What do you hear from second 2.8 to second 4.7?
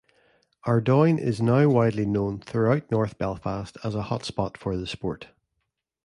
north Belfast as a hotspot